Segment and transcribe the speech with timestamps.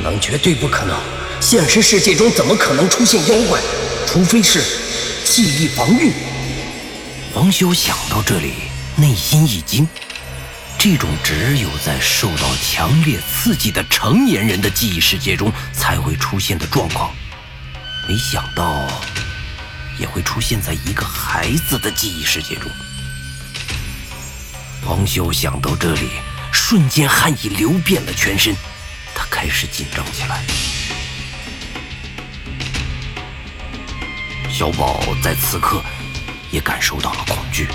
[0.00, 0.98] 能，绝对不可能！
[1.40, 3.60] 现实世界中怎么可能出现妖怪？
[4.06, 4.62] 除非是
[5.24, 6.12] 记忆防御。
[7.32, 8.54] 黄修想到这里，
[8.96, 9.86] 内心一惊。
[10.76, 17.14] 这种只有在受到强烈刺激的成年人的记忆世界中才会出现的状况，
[18.08, 18.88] 没想到
[19.98, 22.70] 也会出现在一个孩子的记忆世界中。
[24.82, 26.08] 黄修想到这里，
[26.50, 28.56] 瞬间汗意流遍了全身，
[29.30, 30.42] 开始紧张起来。
[34.50, 35.82] 小宝在此刻
[36.50, 37.66] 也感受到了恐惧。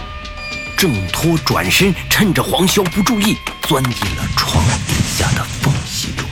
[0.77, 6.27] 挣脱转身，趁着黄潇不注意，钻进了床底下的缝隙中。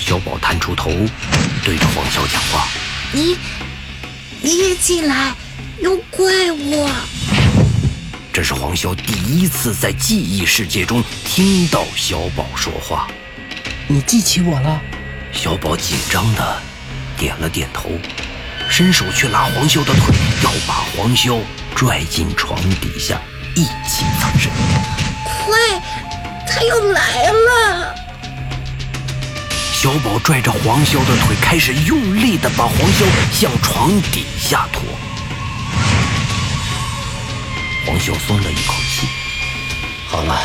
[0.00, 0.90] 小宝探出头，
[1.62, 2.66] 对着黄潇讲话
[3.12, 3.36] ：“你，
[4.40, 5.34] 你也进来，
[5.80, 6.88] 有怪物！”
[8.34, 13.06] 这是黄潇第一次在记忆世界中听到小宝说话。
[13.86, 14.82] 你记起我了？
[15.30, 16.60] 小宝紧张的
[17.16, 17.90] 点了点头，
[18.68, 21.38] 伸手去拉黄潇的腿，要把黄潇。
[21.76, 23.20] 拽进床底下，
[23.54, 24.50] 一起藏身。
[25.24, 25.80] 快，
[26.44, 27.94] 他又来了！
[29.72, 34.82] 小宝拽着黄潇的腿，开始用力的把黄潇向床底下拖。
[37.86, 39.06] 黄秀松了一口气，
[40.06, 40.40] 好了，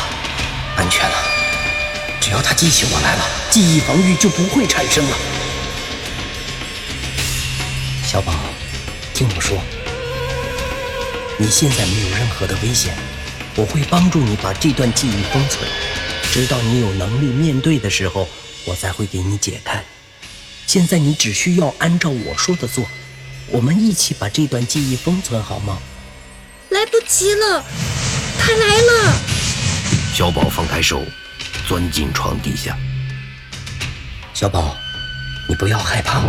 [0.76, 1.16] 安全了。
[2.20, 5.16] 只要他记起我来了，记忆防御就不会产生了。
[8.04, 8.34] 小宝，
[9.14, 9.56] 听我说。
[11.38, 12.94] 你现在没有任何的危险，
[13.56, 15.66] 我会帮助你把这段记忆封存，
[16.30, 18.28] 直到你有能力面对的时候，
[18.66, 19.82] 我才会给你解开。
[20.66, 22.86] 现在你只需要按照我说的做，
[23.48, 25.78] 我们一起把这段记忆封存好吗？
[26.70, 27.64] 来不及了，
[28.38, 29.12] 他来了！
[30.14, 31.02] 小宝放开手，
[31.66, 32.76] 钻进床底下。
[34.32, 34.76] 小宝，
[35.48, 36.20] 你不要害怕。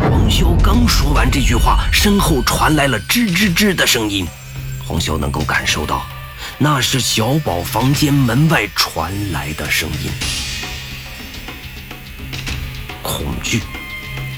[0.00, 4.26] 黄潇刚说完这句话，身后传来了吱吱吱的声音。
[4.86, 6.06] 黄潇能够感受到，
[6.56, 10.10] 那是小宝房间门外传来的声音。
[13.02, 13.60] 恐惧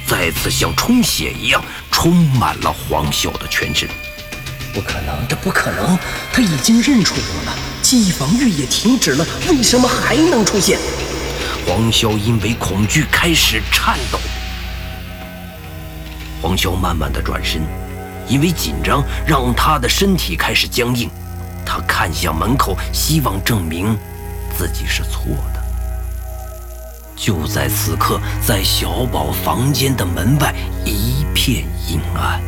[0.07, 3.89] 再次像充血一样充满了黄潇的全身。
[4.75, 5.97] 不可能，这不可能！
[6.33, 10.79] 他已经认出我了，记忆防御也停止了，为什么还能出现？
[11.65, 14.19] 黄潇因为恐惧开始颤抖。
[16.43, 17.63] 黄潇慢慢的转身，
[18.29, 21.09] 因为紧张让他的身体开始僵硬。
[21.65, 23.97] 他看向门口，希望证明
[24.59, 25.23] 自己是错
[25.55, 25.63] 的。
[27.17, 30.53] 就在此刻，在小宝房间的门外
[30.85, 32.43] 一片阴暗，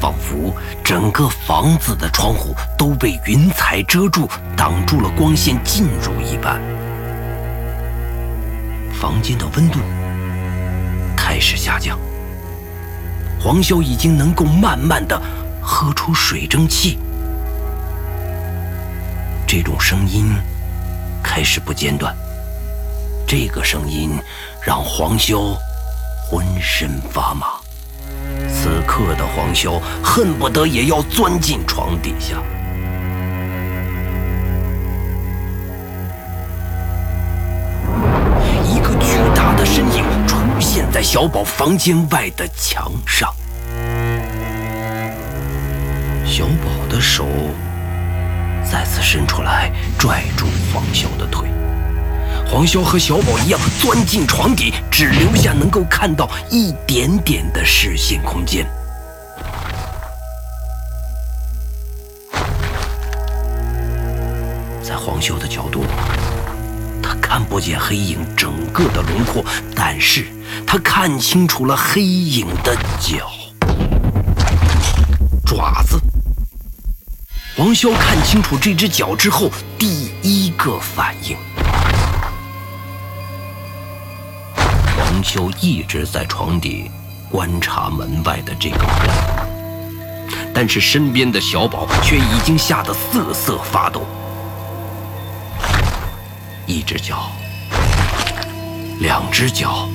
[0.00, 0.54] 仿佛
[0.84, 6.60] 整个房子的窗户都被云彩遮住，挡住了光线进入一般。
[8.92, 9.80] 房间的温度。
[11.14, 11.98] 开始下降，
[13.38, 15.20] 黄潇已经能够慢慢的
[15.60, 16.96] 喝出水蒸气。
[19.46, 20.32] 这种声音
[21.22, 22.16] 开始不间断，
[23.26, 24.12] 这个声音
[24.64, 25.54] 让黄潇
[26.30, 27.57] 浑身发麻。
[28.88, 32.36] 刻的黄潇恨不得也要钻进床底下。
[38.64, 43.30] 一个巨大的身影出现在小宝房间外的墙上，
[46.24, 47.26] 小宝的手
[48.64, 51.46] 再次伸出来，拽住黄潇的腿。
[52.50, 58.66] 黄潇和小宝一样，钻进床底，只留下能够看到一点点的视线空间。
[65.08, 65.86] 黄潇的角度，
[67.02, 69.42] 他看不见黑影整个的轮廓，
[69.74, 70.26] 但是。
[70.66, 73.30] 他看清楚了黑影的脚、
[75.46, 75.98] 爪子。
[77.56, 81.36] 黄潇看清楚这只脚之后，第一个反应。
[84.54, 86.90] 黄潇一直在床底
[87.30, 94.06] 观察门外的这个人，但是身边的小宝却已经吓得瑟瑟发抖。
[96.68, 97.32] 一只脚，
[99.00, 99.88] 两只脚。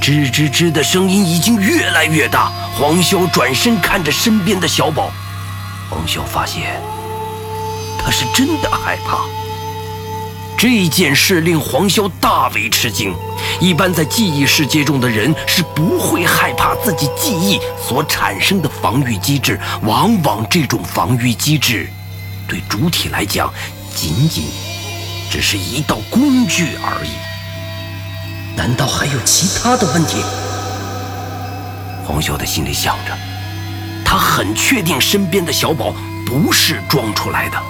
[0.00, 2.52] 吱吱吱的声音已经越来越大。
[2.78, 5.10] 黄潇转身看着身边的小宝，
[5.90, 6.80] 黄潇发现
[7.98, 9.24] 他是真的害怕。
[10.56, 13.12] 这件事令黄潇大为吃惊。
[13.60, 21.90] 一般在记忆世界中的人是不会害怕自己记忆所产生的防御机制，往往这种防御机制
[22.46, 23.52] 对主体来讲
[23.92, 24.44] 仅仅
[25.30, 27.10] 只是一道工具而已。
[28.56, 30.22] 难道还有其他的问题？
[32.04, 33.16] 黄潇的心里想着，
[34.04, 35.92] 他很确定身边的小宝
[36.24, 37.60] 不是装出来的。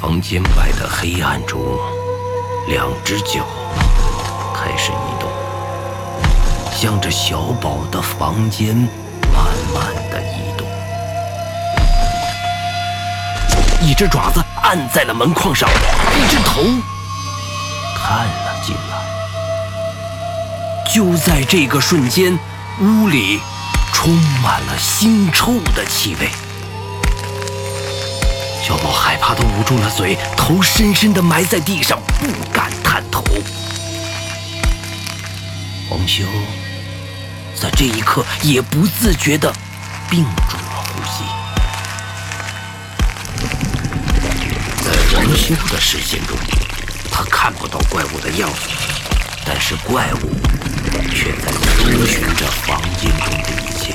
[0.00, 1.60] 房间外的黑暗中，
[2.68, 3.46] 两只脚
[4.54, 5.30] 开始移动，
[6.74, 8.88] 向着小宝的房间
[13.84, 16.62] 一只爪子按在了门框上，一只头
[17.98, 19.04] 探了进来。
[20.90, 22.38] 就在这个瞬间，
[22.80, 23.40] 屋里
[23.92, 26.30] 充满了腥臭的气味。
[28.66, 33.22] 小宝害怕的捂住了嘴，头深深的埋在地上，不敢探头。
[35.90, 36.24] 黄修
[37.54, 39.52] 在这一刻也不自觉的
[40.08, 41.43] 屏住了呼吸。
[45.14, 46.36] 黄修的视线中，
[47.10, 48.68] 他看不到怪物的样子，
[49.46, 50.34] 但是怪物
[51.12, 53.94] 却在搜寻着房间中的一切。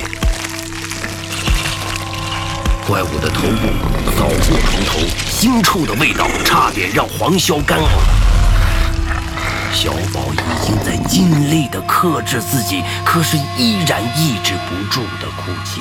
[2.86, 3.68] 怪物的头部
[4.16, 4.98] 扫过床头，
[5.30, 7.86] 腥臭的味道差点让黄潇干呕。
[9.72, 15.80] 小宝已经在尽力的克制自己，可是依然抑制不住的哭泣。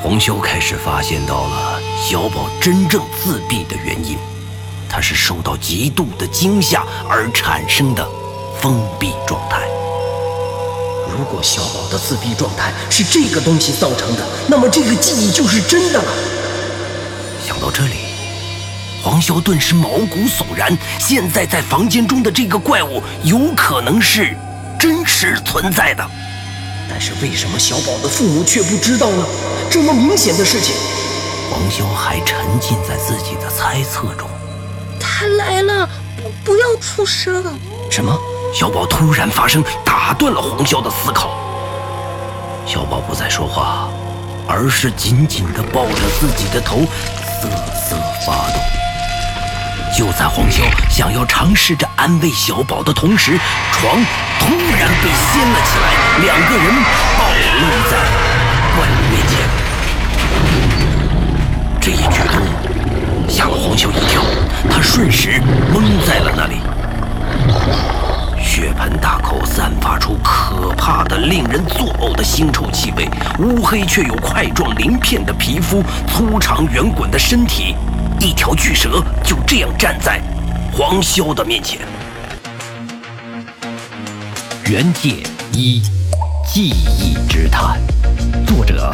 [0.00, 4.16] 黄潇开始发现到了小宝真正自闭的原因，
[4.88, 8.08] 他是受到极度的惊吓而产生的
[8.60, 9.58] 封闭状态。
[11.10, 16.12] 如果小宝的自闭状态是这个东西造成的，那么这个记忆就是真的了。
[17.44, 17.96] 想到这里，
[19.02, 20.76] 黄潇顿时毛骨悚然。
[21.00, 24.36] 现在在房间中的这个怪物有可能是
[24.78, 26.08] 真实存在的，
[26.88, 29.24] 但是为什么小宝的父母却不知道呢？
[29.70, 30.74] 这么明显的事情，
[31.50, 34.28] 黄潇还沉浸在自己的猜测中。
[34.98, 37.44] 他来了，不不要出声。
[37.90, 38.18] 什么？
[38.54, 41.36] 小宝突然发声，打断了黄潇的思考。
[42.66, 43.90] 小宝不再说话，
[44.46, 46.78] 而是紧紧地抱着自己的头，
[47.42, 47.48] 瑟
[47.88, 48.87] 瑟发抖。
[49.96, 53.38] 就在黄潇想要尝试着安慰小宝的同时，
[53.72, 53.96] 床
[54.38, 54.46] 突
[54.78, 55.86] 然被掀了起来，
[56.24, 56.66] 两个人
[57.18, 57.24] 暴
[57.58, 57.96] 露在
[58.76, 59.32] 怪物面前。
[61.80, 62.40] 这一举动
[63.28, 64.22] 吓了黄潇一跳，
[64.70, 65.40] 他瞬时
[65.74, 66.60] 懵在了那里。
[68.40, 73.08] 血盆大口，散发出可怕的、令人作呕的腥臭气味。
[73.38, 77.76] 乌黑却有块状鳞片的皮肤，粗长圆滚的身体，
[78.20, 80.20] 一条巨蛇就这样站在
[80.72, 81.80] 黄潇的面前。
[84.68, 85.22] 原界
[85.52, 85.80] 一，
[86.44, 87.80] 记忆之谈，
[88.44, 88.92] 作者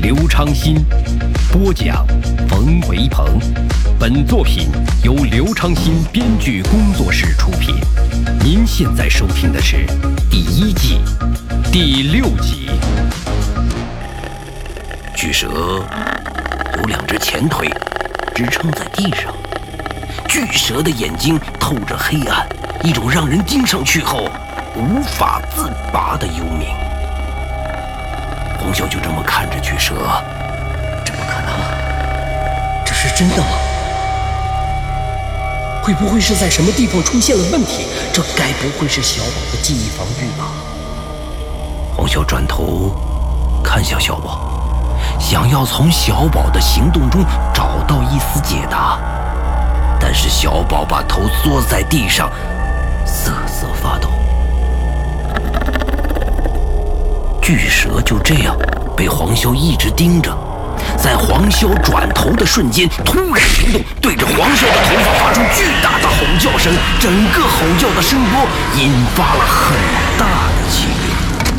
[0.00, 0.84] 刘昌新，
[1.50, 2.06] 播讲
[2.48, 3.26] 冯维鹏。
[3.98, 4.68] 本作品
[5.02, 7.74] 由刘昌新编剧工作室出品。
[8.42, 9.84] 您现在收听的是
[10.30, 11.00] 第一季
[11.72, 12.70] 第六集。
[15.14, 15.48] 巨蛇
[16.78, 17.68] 有两只前腿
[18.40, 19.34] 支撑在地上，
[20.26, 22.48] 巨蛇的眼睛透着黑暗，
[22.82, 24.30] 一种让人盯上去后
[24.74, 26.68] 无法自拔的幽冥。
[28.58, 29.94] 黄潇就这么看着巨蛇，
[31.04, 31.52] 这不可能，
[32.82, 33.58] 这是真的吗？
[35.82, 37.84] 会不会是在什么地方出现了问题？
[38.10, 40.46] 这该不会是小宝的记忆防御吧？
[41.94, 42.96] 黄潇转头
[43.62, 44.49] 看向小宝，
[45.20, 47.22] 想要从小宝的行动中
[47.54, 48.98] 找到一丝解答，
[50.00, 52.28] 但是小宝把头缩在地上，
[53.04, 54.08] 瑟瑟发抖。
[57.42, 58.56] 巨蛇就这样
[58.96, 60.36] 被黄潇一直盯着。
[60.96, 66.72] 在黄潇转头的瞬间，突然行动，对着黄潇的头发发出巨大的吼叫声。
[66.98, 69.76] 整个吼叫的声波引发了很
[70.18, 71.49] 大的气流。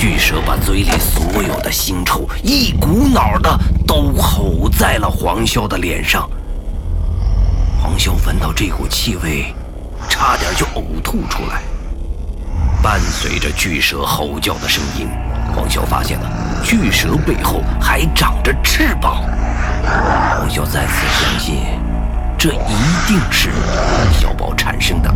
[0.00, 6.26] 巨蛇把嘴里所有的腥臭一股脑的都吼在了黄潇的脸上。
[7.78, 9.54] 黄潇闻到这股气味，
[10.08, 11.60] 差点就呕吐出来。
[12.82, 15.06] 伴随着巨蛇吼叫的声音。
[15.54, 16.30] 黄潇发现了
[16.64, 19.22] 巨蛇背后还长着翅膀，
[19.84, 21.56] 黄潇再次相信，
[22.38, 23.50] 这一定是
[24.18, 25.14] 小宝产生的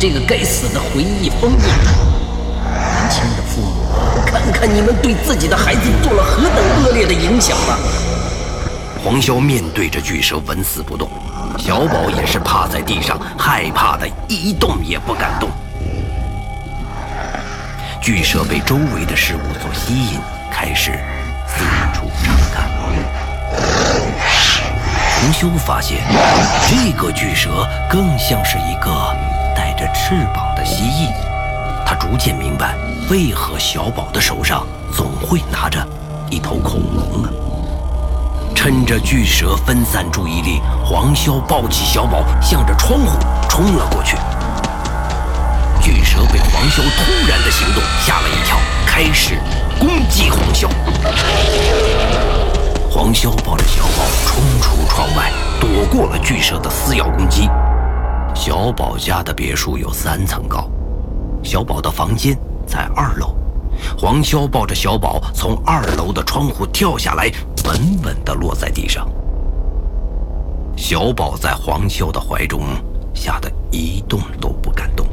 [0.00, 1.58] 这个该死的回忆封印。
[1.58, 3.84] 年轻的父母，
[4.24, 7.78] 看看你们对自己的孩子做了何等恶劣的影响吧！
[9.04, 11.06] 黄潇面对着巨蛇纹丝不动。
[11.58, 15.50] 小宝也是趴在地上，害怕的一动也不敢动。
[18.00, 20.18] 巨蛇被周围的事物所吸引，
[20.50, 20.92] 开始
[21.46, 22.70] 四处查看。
[25.20, 25.98] 红修发现，
[26.70, 29.14] 这个巨蛇更像是一个
[29.80, 31.08] 着翅膀的蜥蜴。
[31.86, 32.76] 他逐渐明白，
[33.10, 35.84] 为何小宝的手上总会拿着
[36.30, 37.28] 一头恐龙呢？
[38.54, 43.18] 趁着巨蛇分散注意力，黄潇抱起小宝，向着窗户
[43.48, 44.18] 冲了过去。
[45.80, 49.40] 巨蛇被黄潇突然的行动吓了一跳，开始
[49.78, 50.68] 攻击黄潇。
[52.90, 57.48] 黄潇抱着小宝冲出窗外，躲过了巨蛇的撕咬攻击。
[58.34, 60.68] 小宝家的别墅有三层高，
[61.42, 63.36] 小宝的房间在二楼。
[63.96, 67.30] 黄潇抱着小宝从二楼的窗户跳下来，
[67.64, 69.08] 稳稳地落在地上。
[70.76, 72.62] 小宝在黄潇的怀中，
[73.14, 75.06] 吓得一动都不敢动。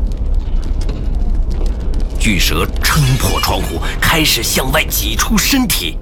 [2.20, 5.98] 巨蛇撑破窗户，开始向外挤出身体。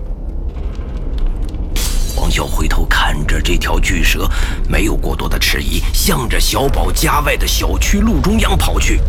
[2.15, 4.27] 黄潇回头看着这条巨蛇，
[4.69, 9.01] 没有过多的迟疑，向着小宝家外的小区路中央跑去。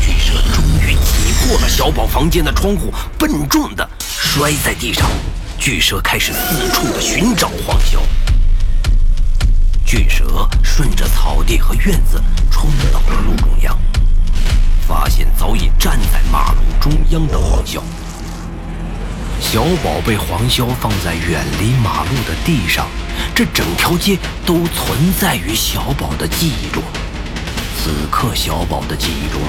[0.00, 5.08] 巨蛇终于挤破了小宝房间的窗户，笨重的摔在地上。
[5.58, 7.98] 巨蛇开始四处的寻找黄潇。
[9.84, 13.76] 巨蛇顺着草地和院子冲到了路中央，
[14.86, 17.80] 发现早已站在马路中央的黄潇。
[19.40, 22.86] 小宝被黄潇放在远离马路的地上，
[23.34, 26.82] 这整条街都存在于小宝的记忆中。
[27.76, 29.40] 此刻，小宝的记忆中。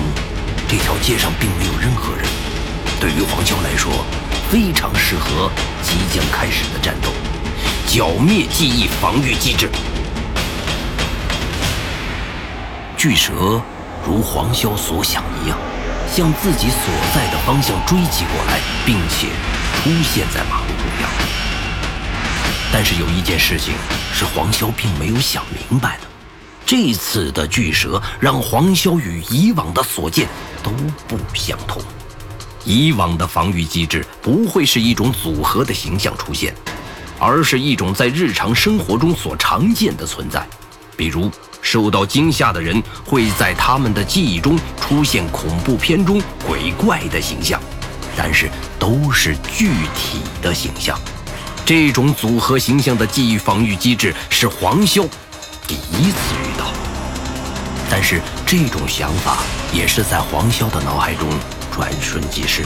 [0.70, 2.26] 这条街上并没有任何人，
[3.00, 3.92] 对于黄潇来说，
[4.50, 7.10] 非常适合即将开始的战斗。
[7.88, 9.68] 剿灭记忆防御机制，
[12.96, 13.60] 巨蛇
[14.06, 15.58] 如黄潇所想一样，
[16.10, 19.28] 向自己所在的方向追击过来，并且
[19.76, 21.10] 出现在马路中央。
[22.72, 23.74] 但是有一件事情
[24.14, 26.04] 是黄潇并没有想明白的。
[26.66, 30.28] 这次的巨蛇让黄潇与以往的所见
[30.62, 30.70] 都
[31.08, 31.82] 不相同。
[32.64, 36.54] 以往的防御机制不会是一种组合的形象出现，
[37.18, 40.46] 而是一种在日常生活中所常见的存在。
[40.96, 47.60] 比如，受到惊吓的人会在他们的记忆中出现恐怖片中鬼怪的形象，
[48.16, 51.00] 但是都是具体的形象。
[51.66, 55.08] 这种组合形象的记忆防御机制是黄潇。
[55.68, 56.66] 第一次遇到，
[57.92, 59.38] 但是这种想法
[59.72, 61.30] 也是在黄潇的脑海中
[61.72, 62.66] 转瞬即逝，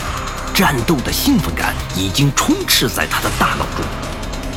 [0.54, 3.86] 战斗的兴奋感已经充斥在他的大脑中。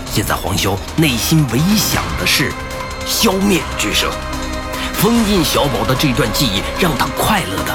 [0.09, 2.53] 现在黄潇内心唯一想的是
[3.05, 4.13] 消灭巨蛇，
[4.95, 7.75] 封印小宝的这段记忆，让他快乐的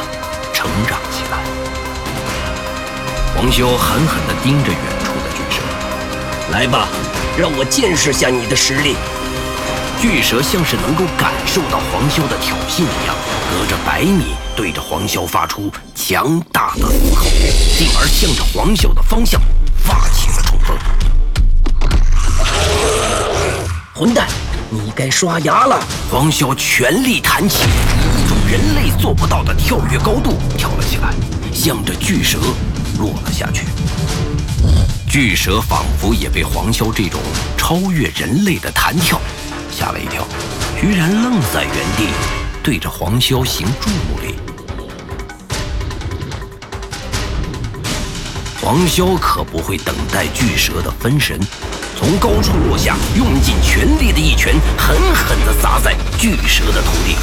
[0.53, 1.40] 成长起来。
[3.41, 5.63] 黄潇狠狠地盯着远处的巨蛇，
[6.51, 6.87] 来吧，
[7.35, 8.95] 让我见识下你的实力。
[9.99, 13.15] 巨蛇像是能够感受到黄潇的挑衅一样，
[13.49, 17.25] 隔着百米对着黄潇发出强大的怒吼，
[17.75, 19.41] 进而向着黄潇的方向
[19.75, 20.77] 发起了冲锋。
[23.95, 24.27] 混蛋，
[24.69, 25.83] 你该刷牙了！
[26.11, 31.11] 黄潇全力弹起，以一种人类做不到的跳跃高度跳了起来，
[31.51, 32.37] 向着巨蛇
[33.01, 33.65] 落了下去。
[35.09, 37.19] 巨蛇仿佛也被黄潇这种
[37.57, 39.19] 超越人类的弹跳。
[39.71, 40.25] 吓了一跳，
[40.79, 42.07] 居然愣在原地，
[42.61, 44.35] 对着黄潇行注目礼。
[48.61, 51.39] 黄潇可不会等待巨蛇的分神，
[51.97, 57.15] 从高处落下，用尽全力的一拳，狠狠地砸在巨蛇的头顶，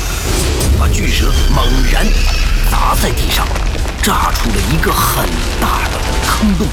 [0.81, 2.05] 把巨蛇猛然
[2.71, 3.47] 砸在地上，
[4.03, 5.27] 炸出了一个很
[5.61, 6.67] 大的坑洞。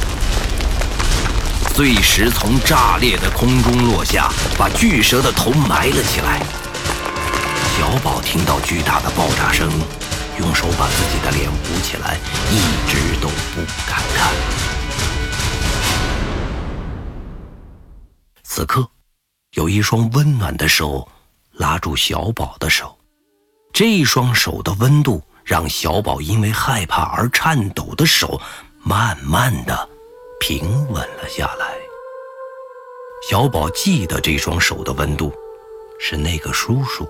[1.74, 6.42] 碎石从炸裂的空中落下，把巨蛇的头埋了起来。
[7.78, 9.70] 小宝听到巨大的爆炸声，
[10.40, 12.18] 用手把自己的脸捂起来，
[12.50, 14.34] 一直都不敢看。
[18.44, 18.90] 此刻，
[19.56, 21.06] 有一双温暖的手
[21.52, 22.98] 拉住小宝的手，
[23.74, 28.42] 这双手的温度让小宝因为害怕而颤抖的手，
[28.84, 29.90] 慢慢的。
[30.38, 31.76] 平稳了下来。
[33.30, 35.34] 小宝记得这双手的温度，
[36.00, 37.08] 是那个叔叔。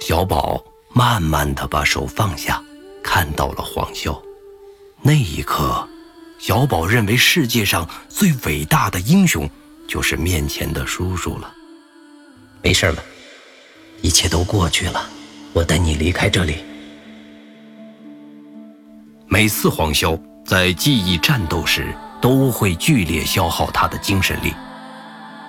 [0.00, 2.62] 小宝慢慢的把手放下，
[3.02, 4.18] 看到了黄潇。
[5.02, 5.86] 那一刻，
[6.38, 9.48] 小宝认为世界上最伟大的英雄，
[9.88, 11.52] 就是面前的叔叔了。
[12.62, 13.02] 没事了，
[14.02, 15.10] 一切都过去了。
[15.52, 16.64] 我带你离开这里。
[19.28, 24.54] 每次黄潇在记忆战斗时，都会剧烈消耗他的精神力。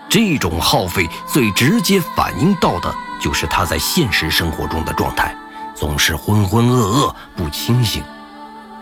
[0.10, 5.36] 这种耗费最直接反映到的就是他在现实生活中的状态，
[5.76, 8.04] 总是浑浑噩噩不清醒。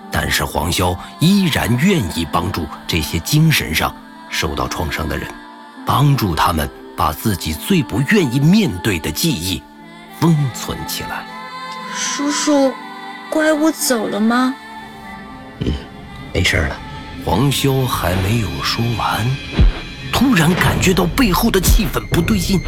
[0.10, 3.94] 但是黄潇依然愿意帮助这些精神上
[4.30, 5.30] 受到创伤的人，
[5.86, 9.62] 帮助他们把自己最不愿意面对的记忆
[10.22, 11.25] 封存起来。
[11.94, 12.74] 叔叔，
[13.30, 14.56] 怪物走了吗？
[15.59, 15.71] 嗯，
[16.33, 16.75] 没事了。
[17.24, 19.25] 黄潇还没有说完，
[20.12, 22.59] 突然感觉到背后的气氛不对劲。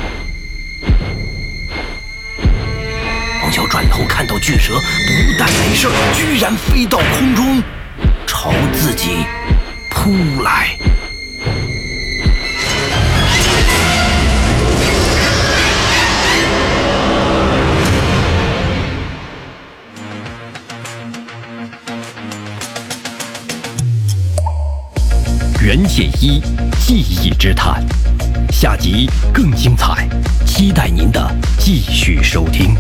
[3.40, 7.62] 黄潇转头看到巨蛇，不但没事，居然飞到空中，
[8.26, 9.26] 朝自己
[9.90, 10.76] 扑来。
[25.98, 26.40] 解一
[26.80, 27.84] 记忆之谈，
[28.52, 30.08] 下集更精彩，
[30.46, 32.76] 期待您的继续收听。